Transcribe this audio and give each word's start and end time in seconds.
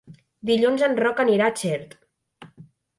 Dilluns 0.49 0.85
en 0.89 0.97
Roc 1.03 1.23
anirà 1.27 1.49
a 1.53 1.57
Xert. 1.63 1.97